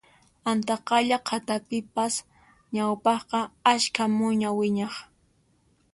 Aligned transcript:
Antaqalla 0.51 1.17
qhatapipas 1.27 2.15
ñawpaqqa 2.73 3.39
ashka 3.71 4.03
muña 4.17 4.49
wiñaq 4.57 4.93